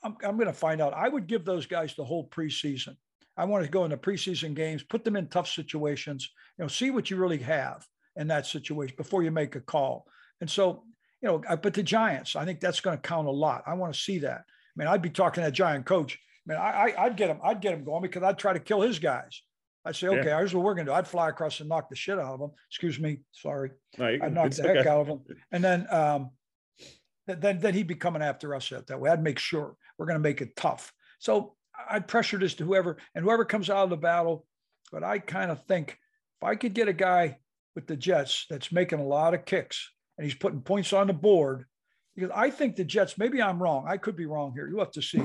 [0.02, 0.94] I'm, I'm going to find out.
[0.94, 2.96] I would give those guys the whole preseason.
[3.36, 6.90] I want to go into preseason games, put them in tough situations, you know, see
[6.90, 7.86] what you really have
[8.16, 10.06] in that situation before you make a call.
[10.40, 10.84] And so,
[11.20, 13.64] you know, but the Giants, I think that's going to count a lot.
[13.66, 14.44] I want to see that.
[14.46, 16.18] I mean, I'd be talking to that Giant coach.
[16.48, 18.60] I mean, I, I, would get him, I'd get him going because I'd try to
[18.60, 19.42] kill his guys.
[19.84, 20.36] I'd say, okay, yeah.
[20.36, 20.96] here's what we're going to do.
[20.96, 22.50] I'd fly across and knock the shit out of them.
[22.68, 23.20] Excuse me.
[23.32, 23.70] Sorry.
[23.98, 24.78] No, I'd knock the okay.
[24.78, 25.20] heck out of them.
[25.52, 26.30] And then, um,
[27.26, 29.10] then, then he'd be coming after us at that way.
[29.10, 30.92] I'd make sure we're going to make it tough.
[31.18, 31.54] So
[31.88, 34.46] I'd pressure this to whoever, and whoever comes out of the battle.
[34.92, 37.38] But I kind of think if I could get a guy
[37.74, 41.12] with the Jets that's making a lot of kicks and he's putting points on the
[41.14, 41.64] board,
[42.14, 43.86] because I think the Jets, maybe I'm wrong.
[43.88, 44.68] I could be wrong here.
[44.68, 45.22] You'll have to see.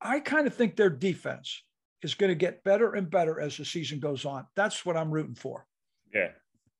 [0.00, 1.62] I kind of think their defense
[2.02, 4.46] is going to get better and better as the season goes on.
[4.56, 5.66] That's what I'm rooting for.
[6.14, 6.28] Yeah.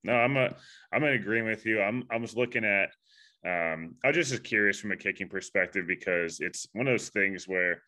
[0.02, 0.54] No, I'm a
[0.92, 1.82] I'm in agreement with you.
[1.82, 2.90] I'm I was looking at
[3.46, 7.46] um I was just curious from a kicking perspective because it's one of those things
[7.46, 7.82] where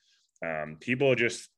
[0.45, 1.49] um people just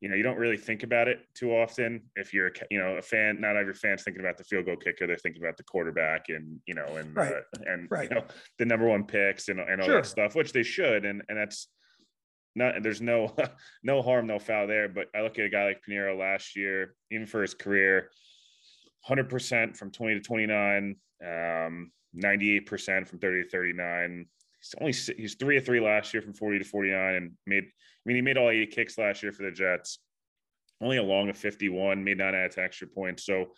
[0.00, 3.02] you know you don't really think about it too often if you're you know a
[3.02, 6.28] fan not every fan's thinking about the field goal kicker they're thinking about the quarterback
[6.28, 7.32] and you know and right.
[7.32, 8.10] uh, and right.
[8.10, 8.24] you know
[8.58, 9.96] the number one picks and, and all sure.
[9.96, 11.68] that stuff which they should and and that's
[12.54, 13.34] not there's no
[13.82, 14.88] no harm, no foul there.
[14.88, 18.10] But I look at a guy like Pineiro last year, even for his career,
[19.08, 24.26] 100% from 20 to 29, um, 98% from 30 to 39.
[24.58, 27.64] He's only he's three of three last year from 40 to 49, and made.
[27.64, 29.98] I mean, he made all eight kicks last year for the Jets.
[30.80, 33.24] Only a long of 51, made nine out of extra points.
[33.24, 33.52] So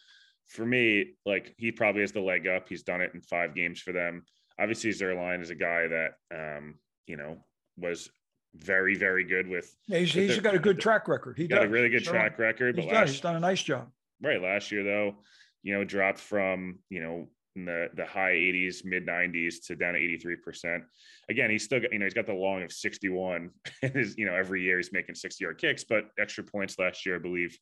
[0.47, 2.69] for me, like he probably has the leg up.
[2.69, 4.25] He's done it in five games for them.
[4.59, 6.75] Obviously, Zuerlein is a guy that um,
[7.07, 7.45] you know
[7.77, 8.11] was
[8.57, 9.75] very, very good with.
[9.87, 11.37] Yeah, he's, with he's got a good track record.
[11.37, 11.67] He got does.
[11.67, 12.77] a really good track record.
[12.77, 13.89] He's, but done, he's done a nice job.
[14.23, 14.41] Right.
[14.41, 15.17] Last year, though,
[15.63, 19.95] you know, dropped from, you know, in the, the high 80s, mid 90s to down
[19.95, 20.83] to 83%.
[21.29, 23.51] Again, he's still got, you know, he's got the long of 61.
[23.81, 27.17] His, you know, every year he's making 60 yard kicks, but extra points last year,
[27.17, 27.57] I believe,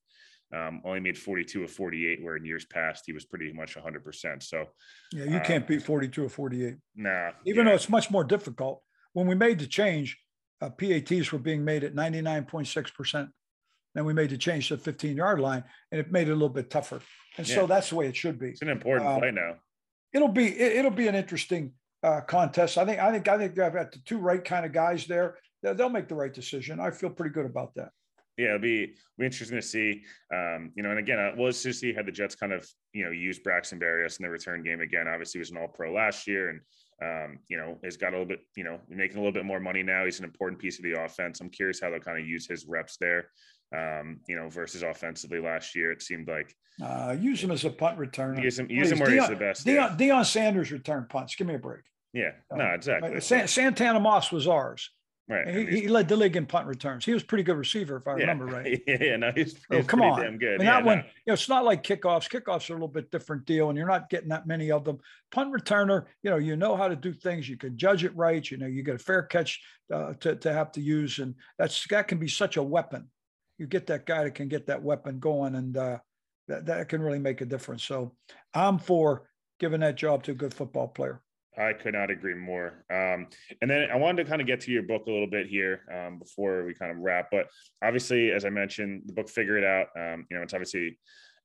[0.55, 4.43] Um, only made 42 of 48, where in years past he was pretty much 100%.
[4.43, 4.67] So,
[5.13, 6.77] yeah, you can't um, beat 42 or 48.
[6.97, 7.31] Nah.
[7.45, 7.71] Even yeah.
[7.71, 8.83] though it's much more difficult.
[9.15, 10.19] When we made the change,
[10.63, 13.29] uh, PATs were being made at 99.6%.
[13.95, 16.35] Then we made the change to the 15 yard line and it made it a
[16.35, 17.01] little bit tougher.
[17.37, 17.55] And yeah.
[17.55, 18.51] so that's the way it should be.
[18.51, 19.57] It's an important um, play now.
[20.15, 21.73] It'll be, it, will be an interesting
[22.03, 22.79] uh, contest.
[22.79, 25.39] I think, I think, I think I've got the two right kind of guys there.
[25.63, 26.81] They'll make the right decision.
[26.81, 27.91] I feel pretty good about that
[28.39, 30.03] yeah, it'll be be interesting to see.
[30.33, 33.05] Um, you know, and again, uh, we'll just see how the Jets kind of you
[33.05, 35.07] know use Braxton Berrios in the return game again.
[35.07, 36.61] Obviously, he was an All Pro last year, and
[37.01, 39.61] um, you know, has got a little bit, you know, making a little bit more
[39.61, 40.05] money now.
[40.05, 41.41] He's an important piece of the offense.
[41.41, 43.29] I'm curious how they'll kind of use his reps there.
[43.75, 47.71] Um, you know, versus offensively last year, it seemed like uh, use him as a
[47.71, 48.43] punt returner.
[48.43, 49.67] Use him, use him where Deion, he's the best.
[49.67, 51.35] Deion, Deion Sanders return punts.
[51.35, 51.81] Give me a break.
[52.13, 53.17] Yeah, no, exactly.
[53.17, 54.91] Uh, Santana Moss was ours.
[55.33, 55.49] Right.
[55.49, 57.05] He, he, led the league in punt returns.
[57.05, 58.21] He was a pretty good receiver, if I yeah.
[58.21, 58.83] remember right.
[58.87, 60.21] yeah, no, he's, he's oh, come on.
[60.21, 60.55] damn good.
[60.55, 62.29] And yeah, that one, you know, it's not like kickoffs.
[62.29, 64.99] Kickoffs are a little bit different deal, and you're not getting that many of them.
[65.31, 67.49] Punt returner, you know, you know how to do things.
[67.49, 68.49] You can judge it right.
[68.49, 69.61] You know, you get a fair catch
[69.93, 73.09] uh, to, to have to use, and that's that can be such a weapon.
[73.59, 75.99] You get that guy that can get that weapon going, and uh,
[76.49, 77.85] that that can really make a difference.
[77.85, 78.13] So,
[78.53, 81.23] I'm for giving that job to a good football player.
[81.57, 82.85] I could not agree more.
[82.91, 83.27] Um,
[83.61, 85.83] and then I wanted to kind of get to your book a little bit here
[85.93, 87.29] um, before we kind of wrap.
[87.31, 87.49] But
[87.83, 89.89] obviously, as I mentioned, the book Figure It Out.
[89.97, 90.99] Um, you know, it's obviously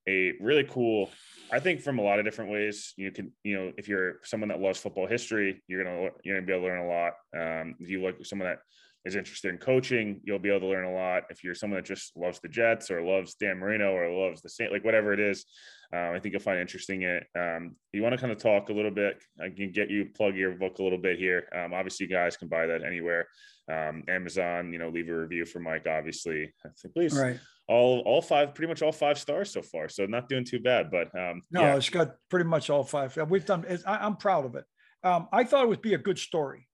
[0.07, 1.09] a really cool.
[1.51, 4.49] I think from a lot of different ways, you can, you know, if you're someone
[4.49, 7.13] that loves football history, you're gonna you're gonna be able to learn a lot.
[7.37, 8.59] Um, if you like someone that
[9.07, 11.23] is interested in coaching, you'll be able to learn a lot.
[11.29, 14.49] If you're someone that just loves the Jets or loves Dan Marino or loves the
[14.49, 15.45] Saint, like whatever it is,
[15.93, 17.23] um, I think you'll find interesting it.
[17.37, 19.23] Um, you want to kind of talk a little bit.
[19.41, 21.47] I can get you plug your book a little bit here.
[21.55, 23.27] Um, obviously, you guys can buy that anywhere.
[23.71, 25.87] Um, Amazon, you know, leave a review for Mike.
[25.87, 27.17] Obviously, so please.
[27.17, 27.39] Right.
[27.69, 29.89] All all five, pretty much all five stars so far.
[29.89, 30.91] So not doing too bad.
[30.91, 31.75] But um, no, yeah.
[31.75, 33.17] it's got pretty much all five.
[33.29, 33.65] We've done.
[33.85, 34.65] I, am proud of it.
[35.03, 36.67] Um, I thought it would be a good story.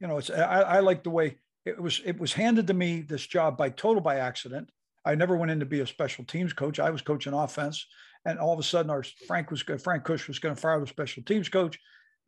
[0.00, 3.00] You know, it's I, I like the way it was it was handed to me
[3.00, 4.70] this job by total by accident.
[5.04, 6.78] I never went in to be a special teams coach.
[6.78, 7.86] I was coaching offense,
[8.24, 10.86] and all of a sudden, our Frank was Frank Kush was going to fire the
[10.86, 11.78] special teams coach,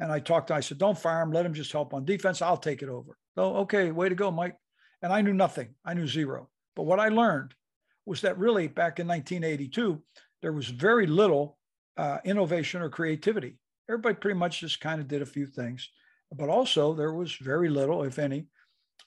[0.00, 0.48] and I talked.
[0.48, 1.32] to him, I said, "Don't fire him.
[1.32, 2.42] Let him just help on defense.
[2.42, 4.56] I'll take it over." So, okay, way to go, Mike.
[5.02, 5.74] And I knew nothing.
[5.84, 6.48] I knew zero.
[6.74, 7.54] But what I learned
[8.06, 10.02] was that really back in 1982,
[10.40, 11.58] there was very little
[11.96, 13.58] uh, innovation or creativity.
[13.88, 15.88] Everybody pretty much just kind of did a few things,
[16.32, 18.46] but also there was very little, if any,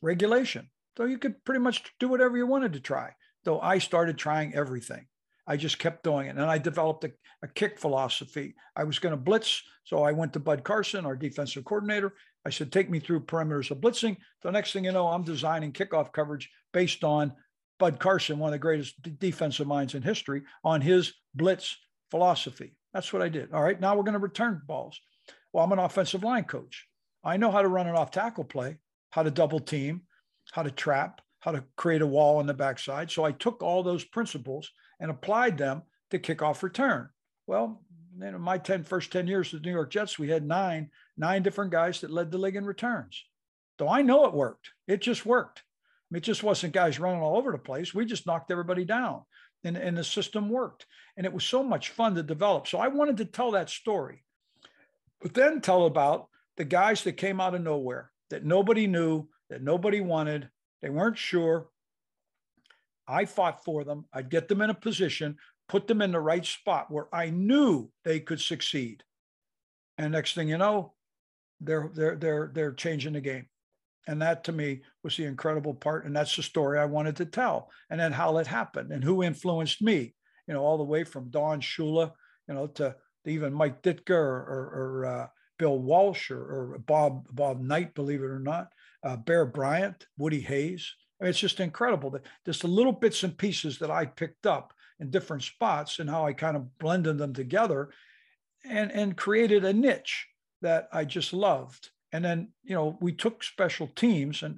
[0.02, 0.70] regulation.
[0.98, 3.14] So you could pretty much do whatever you wanted to try.
[3.46, 5.06] Though I started trying everything.
[5.48, 6.36] I just kept doing it.
[6.36, 8.56] And I developed a, a kick philosophy.
[8.76, 9.64] I was going to blitz.
[9.84, 12.14] So I went to Bud Carson, our defensive coordinator.
[12.46, 14.18] I said, take me through perimeters of blitzing.
[14.44, 17.34] The next thing you know, I'm designing kickoff coverage based on
[17.80, 21.78] Bud Carson, one of the greatest d- defensive minds in history, on his blitz
[22.12, 22.76] philosophy.
[22.94, 23.52] That's what I did.
[23.54, 25.00] All right, now we're going to return balls.
[25.54, 26.88] Well, I'm an offensive line coach.
[27.24, 28.78] I know how to run an off tackle play
[29.10, 30.02] how to double team,
[30.52, 33.10] how to trap, how to create a wall on the backside.
[33.12, 37.10] So I took all those principles and applied them to kickoff return.
[37.48, 37.82] Well,
[38.22, 41.44] in my 10 first 10 years with the New York Jets, we had nine, nine
[41.44, 43.24] different guys that led the league in returns.
[43.80, 44.72] So I know it worked.
[44.88, 45.64] It just worked.
[46.14, 47.94] it just wasn't guys running all over the place.
[47.94, 49.22] We just knocked everybody down
[49.64, 50.86] and, and the system worked.
[51.16, 52.68] And it was so much fun to develop.
[52.68, 54.24] So I wanted to tell that story,
[55.22, 59.62] but then tell about the guys that came out of nowhere that nobody knew, that
[59.62, 60.50] nobody wanted.
[60.82, 61.68] They weren't sure.
[63.08, 64.06] I fought for them.
[64.14, 65.38] I'd get them in a position,
[65.68, 69.04] put them in the right spot where I knew they could succeed.
[69.98, 70.94] And next thing you know,
[71.60, 73.48] they're they're they're they're changing the game.
[74.08, 76.06] And that to me was the incredible part.
[76.06, 77.70] And that's the story I wanted to tell.
[77.90, 80.16] And then how it happened and who influenced me,
[80.48, 82.12] you know, all the way from Don Shula,
[82.48, 85.28] you know, to, even Mike Ditka or, or, or uh,
[85.60, 88.70] Bill Walsh or, or Bob Bob Knight, believe it or not,
[89.04, 90.92] uh, Bear Bryant, Woody Hayes.
[91.20, 94.48] I mean, it's just incredible that just the little bits and pieces that I picked
[94.48, 97.90] up in different spots and how I kind of blended them together
[98.66, 100.28] and, and created a niche
[100.62, 101.90] that I just loved.
[102.12, 104.58] And then, you know, we took special teams and,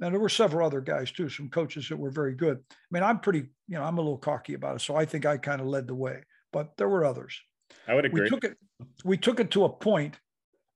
[0.00, 2.58] and there were several other guys too, some coaches that were very good.
[2.70, 4.80] I mean, I'm pretty, you know, I'm a little cocky about it.
[4.80, 7.40] So I think I kind of led the way, but there were others.
[7.86, 8.22] I would agree.
[8.22, 8.56] We took it,
[9.04, 10.18] we took it to a point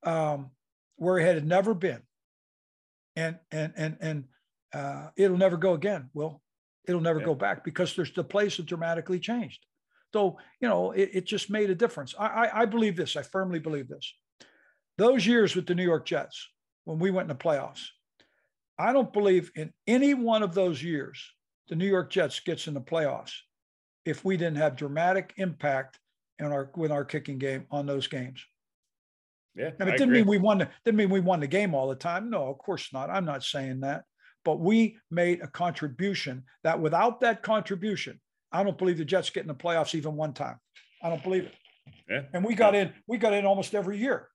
[0.05, 0.51] um,
[0.97, 2.03] where it had never been,
[3.17, 4.25] and and and and
[4.73, 6.11] uh, it'll never go again.
[6.15, 6.43] Well,
[6.87, 7.27] it'll never yeah.
[7.27, 9.65] go back because there's the place has dramatically changed.
[10.13, 12.15] So you know it, it just made a difference.
[12.19, 13.17] I, I I believe this.
[13.17, 14.13] I firmly believe this.
[14.97, 16.49] Those years with the New York Jets
[16.85, 17.87] when we went in the playoffs,
[18.79, 21.21] I don't believe in any one of those years
[21.69, 23.33] the New York Jets gets in the playoffs
[24.05, 25.99] if we didn't have dramatic impact
[26.39, 28.45] in our with our kicking game on those games.
[29.55, 30.59] Yeah, and it didn't mean we won.
[30.59, 32.29] The, didn't mean we won the game all the time.
[32.29, 33.11] No, of course not.
[33.11, 34.05] I'm not saying that.
[34.45, 38.21] But we made a contribution that without that contribution,
[38.53, 40.59] I don't believe the Jets get in the playoffs even one time.
[41.03, 41.55] I don't believe it.
[42.09, 42.23] Yeah.
[42.33, 42.93] And we got in.
[43.07, 44.29] We got in almost every year.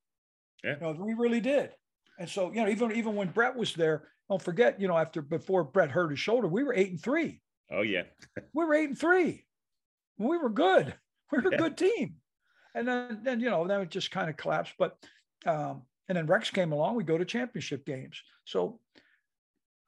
[0.64, 0.76] Yeah.
[0.76, 1.72] You know, we really did.
[2.18, 5.22] And so, you know, even even when Brett was there, don't forget, you know, after
[5.22, 7.42] before Brett hurt his shoulder, we were eight and three.
[7.72, 8.04] Oh yeah.
[8.54, 9.46] we were eight and three.
[10.18, 10.94] We were good.
[11.32, 12.16] We were a good team.
[12.76, 14.74] And then then you know, then it just kind of collapsed.
[14.78, 14.98] But
[15.46, 18.22] um, and then Rex came along, we go to championship games.
[18.46, 18.80] So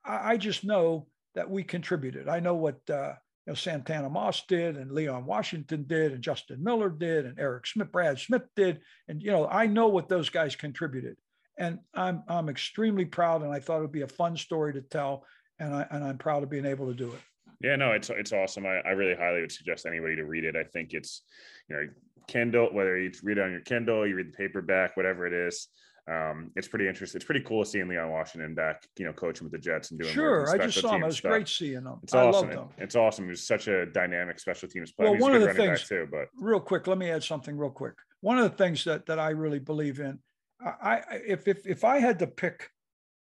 [0.05, 2.27] I, I just know that we contributed.
[2.27, 3.13] I know what uh,
[3.45, 7.67] you know Santana Moss did, and Leon Washington did, and Justin Miller did, and Eric
[7.67, 11.17] Smith, Brad Smith did, and you know I know what those guys contributed,
[11.57, 14.81] and I'm I'm extremely proud, and I thought it would be a fun story to
[14.81, 15.25] tell,
[15.59, 17.19] and I and I'm proud of being able to do it.
[17.61, 18.65] Yeah, no, it's it's awesome.
[18.65, 20.55] I, I really highly would suggest anybody to read it.
[20.55, 21.23] I think it's
[21.69, 21.87] you know
[22.31, 25.67] Kindle, whether you read it on your Kindle, you read the paperback, whatever it is
[26.09, 27.19] um, it's pretty interesting.
[27.19, 29.99] It's pretty cool to seeing Leon Washington back, you know, coaching with the Jets and
[29.99, 30.11] doing.
[30.11, 31.03] Sure, I just saw him.
[31.03, 31.29] It was stuff.
[31.29, 31.99] great seeing him.
[32.03, 32.49] It's I awesome.
[32.49, 33.25] It, it's awesome.
[33.25, 35.11] He was such a dynamic special teams player.
[35.11, 37.93] Well, one of the things too, but real quick, let me add something real quick.
[38.21, 40.19] One of the things that that I really believe in,
[40.59, 42.69] I, I if if if I had to pick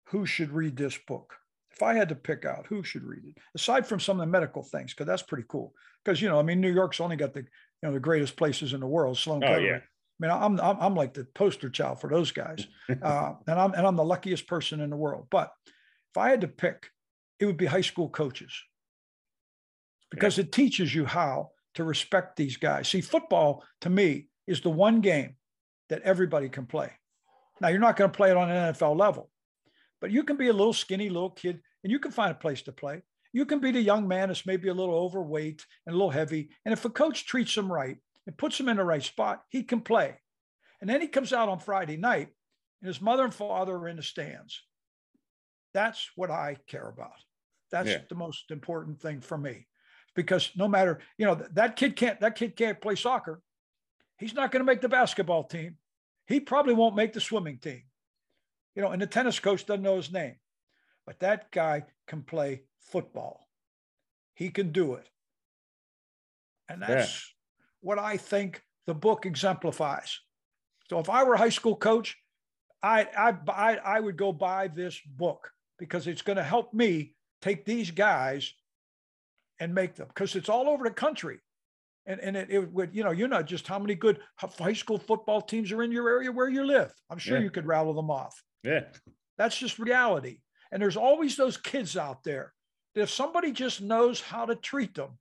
[0.08, 1.36] who should read this book,
[1.72, 4.32] if I had to pick out who should read it, aside from some of the
[4.32, 5.74] medical things, because that's pretty cool.
[6.04, 7.46] Because you know, I mean, New York's only got the
[7.86, 9.16] you know the greatest places in the world.
[9.16, 9.78] Sloan oh, yeah.
[9.78, 9.82] I
[10.20, 12.66] mean, I'm, I'm, I'm like the poster child for those guys,
[13.02, 15.28] uh, and I'm and I'm the luckiest person in the world.
[15.30, 16.90] But if I had to pick,
[17.40, 18.52] it would be high school coaches
[20.10, 20.46] because yeah.
[20.46, 22.88] it teaches you how to respect these guys.
[22.88, 25.36] See, football to me is the one game
[25.90, 26.92] that everybody can play.
[27.62, 29.30] Now, you're not going to play it on an NFL level,
[30.02, 32.64] but you can be a little skinny little kid and you can find a place
[32.64, 33.04] to play.
[33.36, 36.52] You can be the young man that's maybe a little overweight and a little heavy.
[36.64, 39.64] And if a coach treats him right, and puts him in the right spot, he
[39.64, 40.16] can play.
[40.82, 42.30] And then he comes out on Friday night
[42.82, 44.64] and his mother and father are in the stands.
[45.74, 47.12] That's what I care about.
[47.72, 48.02] That's yeah.
[48.08, 49.68] the most important thing for me.
[50.16, 53.42] Because no matter, you know, that kid can't that kid can't play soccer.
[54.18, 55.78] He's not going to make the basketball team.
[56.26, 57.84] He probably won't make the swimming team.
[58.76, 60.36] You know, and the tennis coach doesn't know his name.
[61.06, 63.48] But that guy can play football.
[64.34, 65.08] He can do it.
[66.70, 67.34] And that's
[67.82, 70.20] what I think the book exemplifies.
[70.90, 72.18] So if I were a high school coach,
[72.82, 77.14] I I I, I would go buy this book because it's going to help me
[77.42, 78.54] take these guys
[79.60, 81.40] and make them because it's all over the country.
[82.08, 85.00] And, and it, it would, you know, you know just how many good high school
[85.00, 86.94] football teams are in your area where you live.
[87.10, 87.44] I'm sure yeah.
[87.44, 88.44] you could rattle them off.
[88.64, 88.84] Yeah.
[89.38, 90.38] That's just reality.
[90.72, 92.54] And there's always those kids out there
[92.96, 95.18] if somebody just knows how to treat them,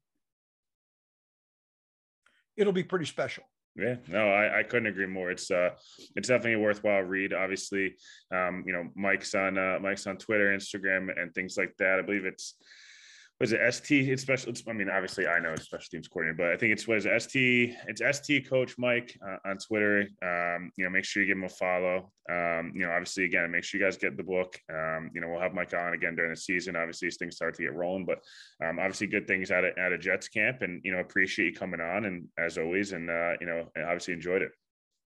[2.56, 3.44] it'll be pretty special.
[3.76, 5.32] Yeah, no, I, I couldn't agree more.
[5.32, 5.70] It's uh,
[6.14, 7.34] it's definitely a worthwhile read.
[7.34, 7.96] Obviously,
[8.32, 11.98] um, you know, Mike's on uh, Mike's on Twitter, Instagram, and things like that.
[11.98, 12.54] I believe it's
[13.44, 14.08] was it ST?
[14.08, 14.48] It's special.
[14.48, 17.04] It's, I mean, obviously, I know it's special teams coordinator, but I think it's was
[17.04, 17.74] ST.
[17.86, 20.08] It's ST Coach Mike uh, on Twitter.
[20.22, 22.10] Um, you know, make sure you give him a follow.
[22.30, 24.58] Um, you know, obviously, again, make sure you guys get the book.
[24.72, 26.74] Um, you know, we'll have Mike on again during the season.
[26.74, 28.20] Obviously, as things start to get rolling, but
[28.64, 31.52] um, obviously, good things out of at a Jets camp, and you know, appreciate you
[31.52, 34.52] coming on, and as always, and uh, you know, obviously enjoyed it.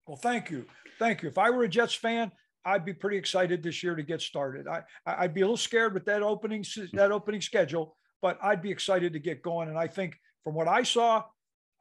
[0.08, 0.66] Well, thank you,
[0.98, 1.28] thank you.
[1.28, 2.32] If I were a Jets fan,
[2.64, 4.66] I'd be pretty excited this year to get started.
[4.66, 6.64] I I'd be a little scared with that opening
[6.94, 9.68] that opening schedule but I'd be excited to get going.
[9.68, 11.24] And I think from what I saw,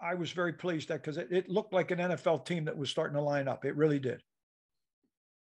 [0.02, 2.90] I was very pleased that because it, it, looked like an NFL team that was
[2.90, 3.64] starting to line up.
[3.64, 4.22] It really did.